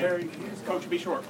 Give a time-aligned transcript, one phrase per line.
[0.00, 0.30] Perry,
[0.64, 1.22] coach, be short.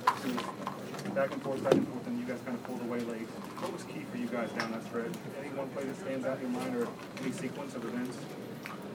[1.12, 3.26] Back and forth, back and forth, and you guys kind of pulled away late.
[3.58, 5.10] What was key for you guys down that stretch?
[5.40, 6.86] Any one play that stands out in your mind, or
[7.20, 8.16] any sequence of events?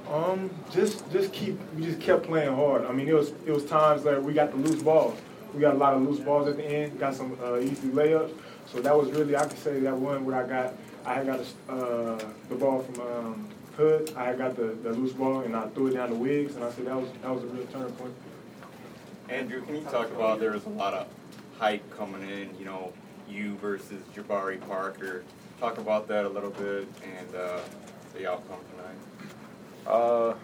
[0.10, 2.86] Um, just just keep we just kept playing hard.
[2.86, 5.20] I mean, it was it was times that we got the loose balls.
[5.54, 6.98] We got a lot of loose balls at the end.
[6.98, 8.32] Got some uh, easy layups.
[8.68, 10.74] So that was really I could say that one where I got
[11.06, 12.18] I had got uh,
[12.48, 14.14] the ball from um, Hood.
[14.16, 16.64] I had got the, the loose ball and I threw it down to Wiggs, and
[16.64, 18.14] I said that was that was a real turning point.
[19.36, 21.08] Andrew, can you talk about there was a lot of
[21.60, 22.94] hype coming in, you know,
[23.30, 25.26] you versus Jabari Parker.
[25.60, 27.60] Talk about that a little bit and uh,
[28.14, 29.94] the outcome tonight.
[29.94, 30.36] Uh,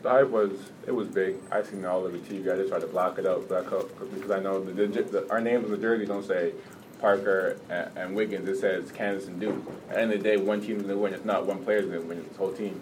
[0.00, 0.52] the hype was
[0.86, 1.36] it was big.
[1.52, 4.30] I seen all the TV I just tried to block it up, block up because
[4.30, 6.52] I know the, the, the, our names on the jersey don't say
[7.00, 8.48] Parker and, and, Wiggins.
[8.48, 9.62] It says Kansas and Duke.
[9.90, 11.12] At the end of the day, one team's gonna win.
[11.12, 12.18] It's not one player's gonna win.
[12.20, 12.80] It's the whole team.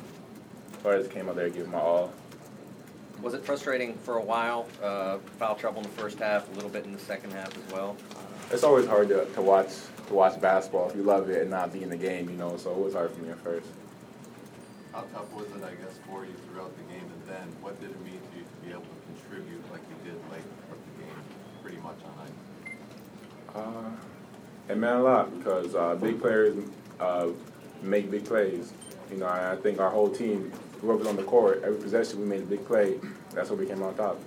[0.81, 2.13] So I just came out there and gave my all.
[3.23, 4.67] Was it frustrating for a while?
[4.83, 7.73] Uh, foul trouble in the first half, a little bit in the second half as
[7.73, 7.97] well.
[8.51, 9.69] It's always hard to, to watch
[10.09, 12.57] to watch basketball if you love it and not be in the game, you know.
[12.57, 13.69] So it was hard for me at first.
[14.93, 17.91] How tough was it, I guess, for you throughout the game, and then what did
[17.91, 21.05] it mean to you to be able to contribute like you did late of the
[21.05, 21.23] game,
[21.63, 22.37] pretty much on night?
[23.55, 26.57] Uh, it meant a lot because uh, big players
[26.99, 27.29] uh,
[27.83, 28.73] make big plays.
[29.11, 32.27] You know, I, I think our whole team whoever's on the court, every possession we
[32.27, 32.99] made a big play.
[33.33, 34.19] That's what we came on top.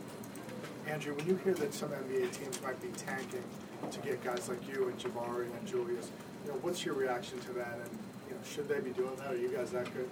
[0.87, 3.43] Andrew, when you hear that some NBA teams might be tanking
[3.91, 6.09] to get guys like you and Jabari and Julius,
[6.45, 7.79] you know, what's your reaction to that?
[7.83, 9.33] And you know, should they be doing that?
[9.33, 10.09] Are you guys that good?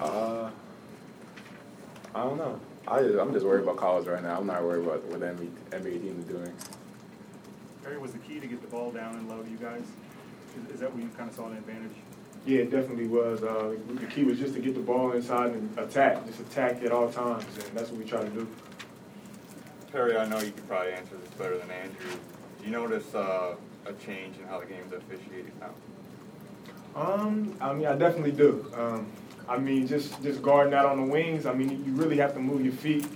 [0.00, 0.50] Uh,
[2.14, 2.60] I don't know.
[2.86, 4.38] I just, I'm just worried about college right now.
[4.38, 6.52] I'm not worried about what the NBA, NBA team is doing.
[7.82, 9.82] Perry, was the key to get the ball down and low to you guys?
[10.56, 11.96] Is, is that where you kind of saw an advantage?
[12.46, 13.42] Yeah, it definitely was.
[13.42, 16.92] Uh, the key was just to get the ball inside and attack, just attack at
[16.92, 18.46] all times, and that's what we try to do.
[19.90, 22.10] Perry, I know you could probably answer this better than Andrew.
[22.58, 23.54] Do you notice uh,
[23.86, 25.70] a change in how the game's officiated now?
[27.00, 28.70] Um, I mean, I definitely do.
[28.76, 29.06] Um,
[29.48, 31.46] I mean, just just guarding out on the wings.
[31.46, 33.06] I mean, you really have to move your feet.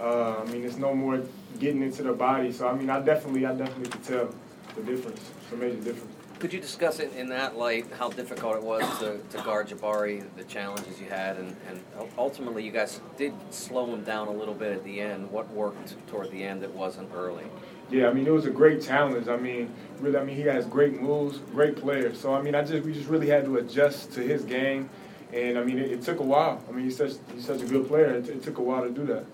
[0.00, 1.22] Uh, I mean, it's no more
[1.58, 2.52] getting into the body.
[2.52, 4.34] So I mean, I definitely, I definitely could tell
[4.76, 5.20] the difference.
[5.42, 6.23] It's a major difference.
[6.44, 10.22] Could you discuss it in that light, how difficult it was to, to guard Jabari,
[10.36, 11.80] the challenges you had, and, and
[12.18, 15.30] ultimately you guys did slow him down a little bit at the end.
[15.30, 17.46] What worked toward the end that wasn't early?
[17.90, 19.26] Yeah, I mean it was a great challenge.
[19.26, 22.20] I mean, really, I mean he has great moves, great players.
[22.20, 24.90] So I mean, I just we just really had to adjust to his game,
[25.32, 26.62] and I mean it, it took a while.
[26.68, 28.16] I mean he's such he's such a good player.
[28.16, 29.24] It, it took a while to do that.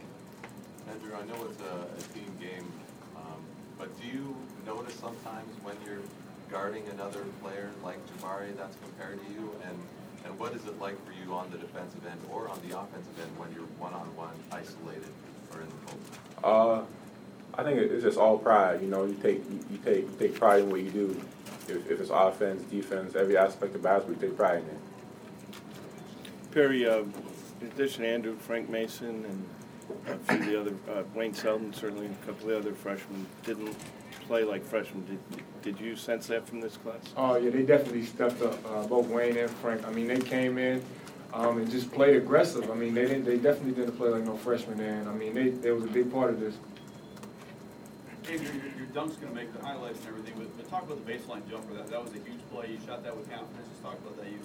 [0.88, 2.70] Andrew, I know it's a, a team game,
[3.16, 3.43] um,
[3.81, 5.99] but do you notice sometimes when you're
[6.50, 9.55] guarding another player like Jabari that's compared to you?
[9.66, 9.78] And,
[10.25, 13.19] and what is it like for you on the defensive end or on the offensive
[13.21, 15.12] end when you're one-on-one isolated
[15.53, 16.44] or in the post?
[16.44, 16.83] Uh,
[17.55, 18.83] I think it's just all pride.
[18.83, 21.21] You know, you take you, you take you take pride in what you do.
[21.69, 24.78] If, if, it's offense, defense, every aspect of basketball, you take pride in it.
[26.50, 27.05] Perry, uh,
[27.61, 29.44] in addition to Andrew, Frank Mason, and
[30.09, 33.27] a few of the other, uh, Wayne Selden, certainly, a couple of the other freshmen
[33.44, 33.77] didn't
[34.30, 35.04] play like freshmen.
[35.06, 37.02] Did, did you sense that from this class?
[37.16, 38.56] Oh yeah, they definitely stepped up.
[38.64, 39.84] Uh, both Wayne and Frank.
[39.84, 40.80] I mean, they came in
[41.34, 42.70] um, and just played aggressive.
[42.70, 43.24] I mean, they didn't.
[43.24, 44.78] They definitely didn't play like no freshmen.
[44.78, 46.54] And I mean, they, they was a big part of this.
[48.30, 51.04] Andrew, your, your dunk's going to make the highlights and everything, but, but talk about
[51.04, 51.74] the baseline jumper.
[51.74, 52.70] That that was a huge play.
[52.70, 53.66] You shot that with confidence.
[53.69, 54.30] Just talk about that.
[54.30, 54.38] You,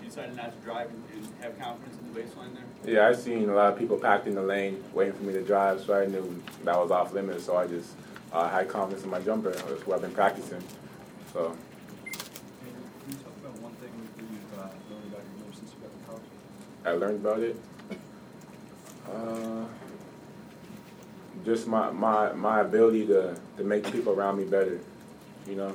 [0.00, 2.94] you decided not to drive and, and have confidence in the baseline there.
[2.94, 5.42] Yeah, I seen a lot of people packed in the lane waiting for me to
[5.42, 7.42] drive, so I knew that was off limits.
[7.46, 7.90] So I just
[8.32, 9.50] uh, had confidence in my jumper.
[9.50, 10.62] That's what I've been practicing.
[11.32, 11.56] So.
[12.04, 12.12] Hey,
[12.64, 15.80] can you talk about one thing that you've uh, learned about your move since you
[15.80, 16.22] got to college?
[16.84, 17.56] I learned about it.
[19.10, 19.66] Uh,
[21.44, 24.80] just my, my, my ability to, to make people around me better,
[25.46, 25.74] you know.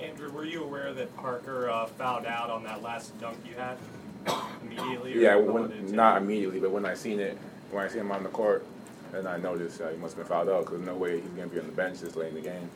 [0.00, 3.78] Andrew, were you aware that Parker uh, fouled out on that last dunk you had
[4.62, 5.22] immediately?
[5.22, 7.38] Yeah, when, not immediately, but when I seen it,
[7.70, 8.66] when I seen him on the court,
[9.12, 11.48] and I noticed uh, he must have been fouled out because no way he's going
[11.48, 12.70] to be on the bench this late in the game.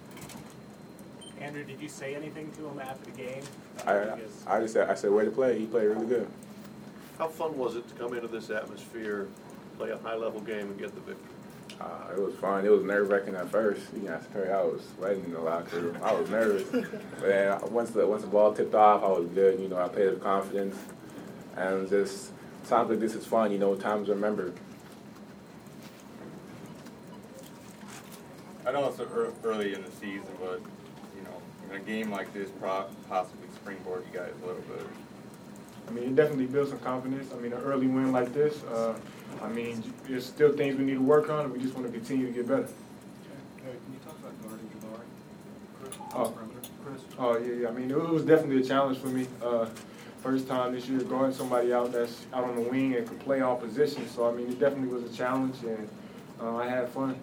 [1.41, 3.43] Andrew, did you say anything to him after the game?
[3.87, 4.13] I,
[4.47, 5.59] I just said, I said, way to play.
[5.59, 6.29] He played really good.
[7.19, 9.29] How fun was it to come into this atmosphere,
[9.79, 11.33] play a high-level game, and get the victory?
[11.81, 12.65] Uh, it was fun.
[12.65, 13.83] It was nerve-wracking at first.
[13.95, 15.99] You can ask I was sweating in the locker room.
[16.03, 16.63] I was nervous.
[16.73, 19.61] but then once the, once the ball tipped off, I was good.
[19.61, 20.77] You know, I played with confidence.
[21.55, 22.33] And just
[22.67, 24.53] times like this is fun, you know, times remember.
[28.67, 29.01] I know it's
[29.45, 30.61] early in the season, but
[31.17, 31.41] you know,
[31.71, 34.87] in a game like this, possibly springboard you guys a little bit.
[35.89, 37.33] I mean, it definitely builds some confidence.
[37.33, 38.95] I mean, an early win like this, uh,
[39.41, 41.93] I mean, there's still things we need to work on, and we just want to
[41.93, 42.67] continue to get better.
[43.65, 45.81] Hey, can you talk about guarding Jabari?
[45.81, 46.35] Chris, Oh.
[46.85, 47.01] Chris?
[47.19, 47.69] Oh yeah, yeah.
[47.69, 49.27] I mean, it was definitely a challenge for me.
[49.43, 49.67] Uh,
[50.23, 53.43] first time this year guarding somebody out that's out on the wing and can play
[53.43, 54.11] all positions.
[54.11, 55.89] So I mean, it definitely was a challenge, and
[56.41, 57.17] uh, I had fun.